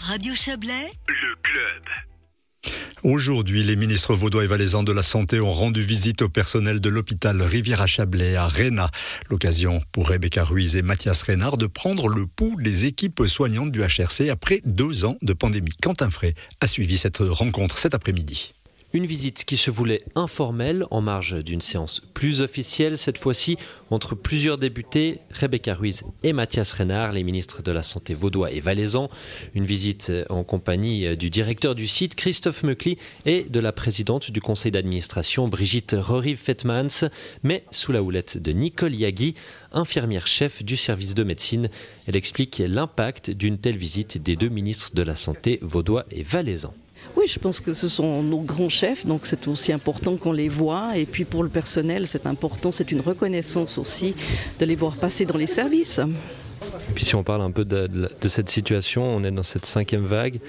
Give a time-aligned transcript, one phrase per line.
[0.00, 2.74] Radio Chablais, le club.
[3.04, 6.88] Aujourd'hui, les ministres vaudois et valaisans de la Santé ont rendu visite au personnel de
[6.88, 8.90] l'hôpital Rivière-à-Chablais à Réna.
[9.30, 13.82] L'occasion pour Rebecca Ruiz et Mathias Reynard de prendre le pouls des équipes soignantes du
[13.82, 15.76] HRC après deux ans de pandémie.
[15.80, 18.54] Quentin Frey a suivi cette rencontre cet après-midi.
[18.94, 23.56] Une visite qui se voulait informelle en marge d'une séance plus officielle, cette fois-ci
[23.88, 28.60] entre plusieurs députés, Rebecca Ruiz et Mathias Renard, les ministres de la Santé vaudois et
[28.60, 29.08] valaisans.
[29.54, 34.42] Une visite en compagnie du directeur du site, Christophe Meucli, et de la présidente du
[34.42, 37.08] conseil d'administration, Brigitte Roriv-Fetmans,
[37.42, 39.36] mais sous la houlette de Nicole Yagui,
[39.72, 41.70] infirmière chef du service de médecine.
[42.06, 46.74] Elle explique l'impact d'une telle visite des deux ministres de la Santé vaudois et valaisans.
[47.16, 50.48] Oui, je pense que ce sont nos grands chefs, donc c'est aussi important qu'on les
[50.48, 50.96] voit.
[50.96, 54.14] Et puis pour le personnel, c'est important, c'est une reconnaissance aussi
[54.58, 55.98] de les voir passer dans les services.
[55.98, 60.04] Et puis si on parle un peu de, cette situation, on est dans cette cinquième
[60.04, 60.40] vague.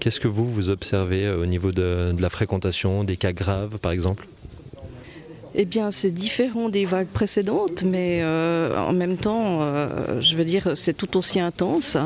[0.00, 4.26] Qu'est-ce que vous, vous observez au niveau de la fréquentation, des cas graves par exemple?
[5.56, 10.44] Eh bien, c'est différent des vagues précédentes, mais euh, en même temps, euh, je veux
[10.44, 11.96] dire, c'est tout aussi intense.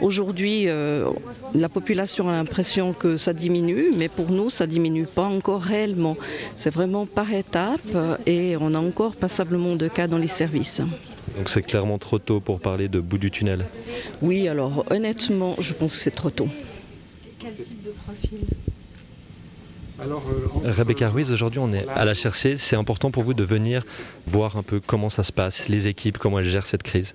[0.00, 1.08] Aujourd'hui, euh,
[1.54, 6.16] la population a l'impression que ça diminue, mais pour nous, ça diminue pas encore réellement.
[6.56, 10.80] C'est vraiment par étapes et on a encore passablement de cas dans les services.
[11.36, 13.64] Donc c'est clairement trop tôt pour parler de bout du tunnel
[14.22, 16.48] Oui, alors honnêtement, je pense que c'est trop tôt.
[17.38, 18.40] Quel type de profil?
[20.00, 22.56] Alors, euh, Rebecca Ruiz, aujourd'hui on est à la HRC.
[22.56, 23.82] C'est important pour vous de venir
[24.26, 27.14] voir un peu comment ça se passe, les équipes, comment elles gèrent cette crise?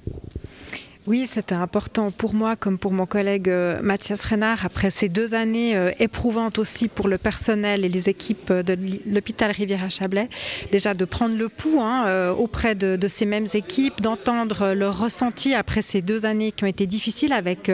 [1.05, 5.33] Oui, c'était important pour moi comme pour mon collègue euh, Mathias Renard, après ces deux
[5.33, 10.29] années euh, éprouvantes aussi pour le personnel et les équipes de l'hôpital Rivière-à-Chablais,
[10.71, 14.97] déjà de prendre le pouls hein, euh, auprès de, de, ces mêmes équipes, d'entendre leur
[14.97, 17.69] ressenti après ces deux années qui ont été difficiles avec,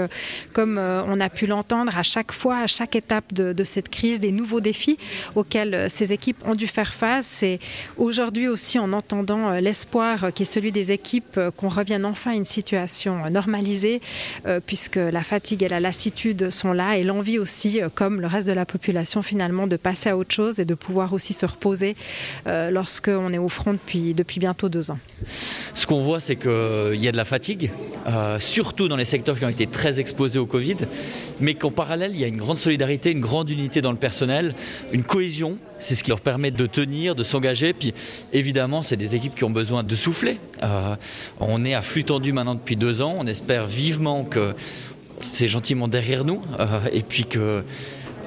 [0.53, 4.19] comme on a pu l'entendre, à chaque fois, à chaque étape de, de, cette crise,
[4.19, 4.97] des nouveaux défis
[5.35, 7.43] auxquels ces équipes ont dû faire face.
[7.43, 7.59] Et
[7.97, 12.45] aujourd'hui aussi, en entendant l'espoir qui est celui des équipes, qu'on revienne enfin à une
[12.45, 14.01] situation normalisée,
[14.45, 18.27] euh, puisque la fatigue et la lassitude sont là, et l'envie aussi, euh, comme le
[18.27, 21.45] reste de la population finalement, de passer à autre chose et de pouvoir aussi se
[21.45, 21.95] reposer
[22.47, 24.99] euh, lorsqu'on est au front depuis, depuis bientôt deux ans.
[25.75, 27.71] Ce qu'on voit, c'est qu'il y a de la fatigue,
[28.07, 30.77] euh, surtout dans les secteurs qui ont été très exposés au Covid,
[31.39, 34.53] mais qu'en parallèle, il y a une grande solidarité, une grande unité dans le personnel,
[34.91, 35.57] une cohésion.
[35.79, 37.71] C'est ce qui leur permet de tenir, de s'engager.
[37.73, 37.93] Puis
[38.33, 40.37] évidemment, c'est des équipes qui ont besoin de souffler.
[40.61, 40.95] Euh,
[41.39, 43.08] on est à flux tendu maintenant depuis deux ans.
[43.17, 44.53] On espère vivement que
[45.19, 47.63] c'est gentiment derrière nous euh, et puis que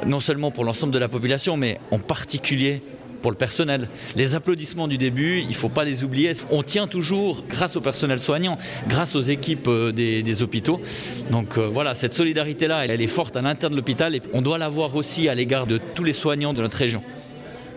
[0.06, 2.82] non seulement pour l'ensemble de la population, mais en particulier
[3.22, 3.88] pour le personnel.
[4.16, 6.32] Les applaudissements du début, il ne faut pas les oublier.
[6.50, 10.82] On tient toujours grâce au personnel soignant, grâce aux équipes euh, des, hôpitaux.
[11.30, 14.58] Donc euh, voilà, cette solidarité-là, elle est forte à l'intérieur de l'hôpital et on doit
[14.58, 17.02] l'avoir aussi à l'égard de tous les soignants de notre région.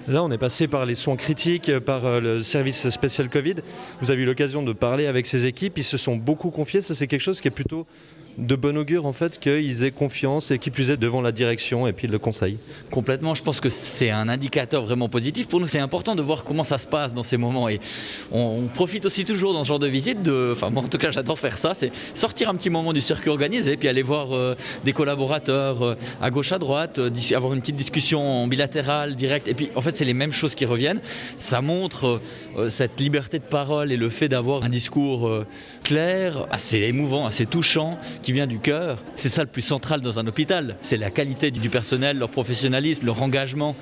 [0.08, 3.56] Là, on est passé par les soins critiques, par euh, le service spécial Covid.
[4.02, 5.80] Vous avez eu l'occasion de parler avec ces équipes.
[5.80, 6.84] Ils se sont beaucoup confiés.
[6.84, 7.88] Ça, c'est quelque chose qui est plutôt
[8.38, 11.88] de bon augure en fait qu'ils aient confiance et qui plus est devant la direction
[11.88, 12.58] et puis le conseil.
[12.92, 15.48] Complètement, je pense que c'est un indicateur vraiment positif.
[15.48, 17.80] Pour nous, c'est important de voir comment ça se passe dans ces moments et
[18.32, 21.12] on, profite aussi toujours dans ce genre de visite de, enfin moi en tout cas
[21.12, 24.36] j'adore faire ça, c'est sortir un petit moment du circuit organisé et puis aller voir
[24.36, 29.48] euh, des collaborateurs euh, à gauche à droite, euh, avoir une petite discussion bilatérale, directe
[29.48, 31.00] et puis en fait c'est les mêmes choses qui reviennent.
[31.38, 32.22] Ça montre
[32.70, 35.30] cette liberté de parole et le fait d'avoir un discours
[35.84, 39.04] clair, assez émouvant, assez touchant qui vient du cœur.
[39.16, 40.78] C'est ça le plus central dans un hôpital.
[40.82, 43.76] C'est la qualité du personnel, leur professionnalisme, leur engagement.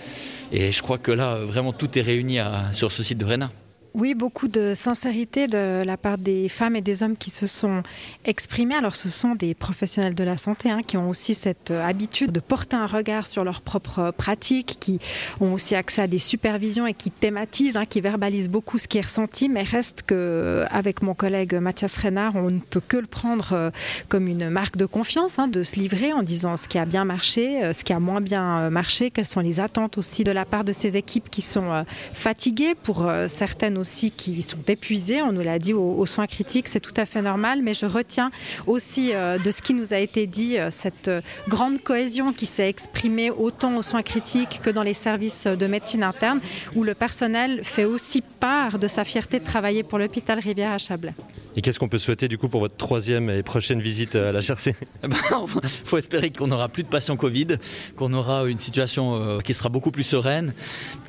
[0.51, 2.39] Et je crois que là, vraiment, tout est réuni
[2.73, 3.51] sur ce site de Réna.
[3.95, 7.83] Oui, beaucoup de sincérité de la part des femmes et des hommes qui se sont
[8.25, 8.73] exprimés.
[8.73, 12.39] Alors ce sont des professionnels de la santé hein, qui ont aussi cette habitude de
[12.39, 14.99] porter un regard sur leurs propres pratiques, qui
[15.39, 18.97] ont aussi accès à des supervisions et qui thématisent, hein, qui verbalisent beaucoup ce qui
[18.97, 23.05] est ressenti, mais reste que avec mon collègue Mathias Renard, on ne peut que le
[23.05, 23.69] prendre euh,
[24.09, 27.05] comme une marque de confiance, hein, de se livrer en disant ce qui a bien
[27.05, 30.45] marché, euh, ce qui a moins bien marché, quelles sont les attentes aussi de la
[30.45, 31.83] part de ces équipes qui sont euh,
[32.15, 35.21] fatiguées pour certaines aussi qui sont épuisés.
[35.21, 37.59] On nous l'a dit aux, aux, soins critiques, c'est tout à fait normal.
[37.61, 38.31] Mais je retiens
[38.65, 41.19] aussi euh, de ce qui nous a été dit, euh, cette euh,
[41.49, 46.03] grande cohésion qui s'est exprimée autant aux soins critiques que dans les services de médecine
[46.03, 46.39] interne,
[46.75, 50.77] où le personnel fait aussi part de sa fierté de travailler pour l'hôpital Rivière à
[50.77, 51.13] Chablais.
[51.55, 54.39] Et qu'est-ce qu'on peut souhaiter du coup pour votre troisième et prochaine visite à la
[54.39, 55.17] GRC Il ben,
[55.85, 57.57] faut espérer qu'on n'aura plus de patients Covid,
[57.95, 60.53] qu'on aura une situation euh, qui sera beaucoup plus sereine,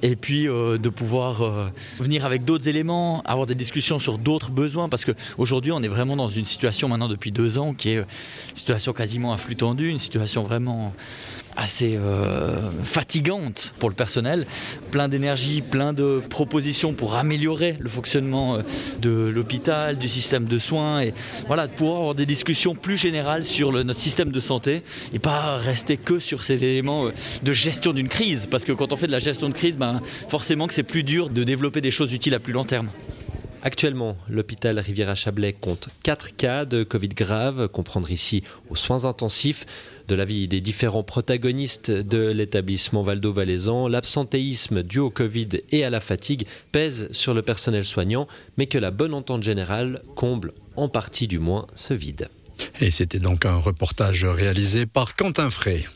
[0.02, 1.68] et puis euh, de pouvoir euh,
[1.98, 6.16] venir avec d'autres éléments, avoir des discussions sur d'autres besoins, parce qu'aujourd'hui on est vraiment
[6.16, 8.06] dans une situation maintenant depuis deux ans qui est une
[8.54, 10.92] situation quasiment à flux une situation vraiment
[11.56, 14.46] assez euh, fatigante pour le personnel,
[14.90, 18.62] plein d'énergie, plein de propositions pour améliorer le fonctionnement euh,
[19.00, 21.14] de l'hôpital, du système de soins et
[21.46, 25.56] voilà, de pouvoir avoir des discussions plus générales sur notre système de santé et pas
[25.56, 27.10] rester que sur ces éléments euh,
[27.42, 30.00] de gestion d'une crise parce que quand on fait de la gestion de crise, ben,
[30.28, 32.90] forcément que c'est plus dur de développer des choses utiles à plus long terme.
[33.66, 39.64] Actuellement, l'hôpital Riviera-Chablais compte 4 cas de Covid grave, comprendre ici aux soins intensifs.
[40.06, 46.00] De l'avis des différents protagonistes de l'établissement Valdo-Valaisan, l'absentéisme dû au Covid et à la
[46.00, 48.28] fatigue pèse sur le personnel soignant,
[48.58, 52.28] mais que la bonne entente générale comble en partie du moins ce vide.
[52.82, 55.86] Et c'était donc un reportage réalisé par Quentin Frey.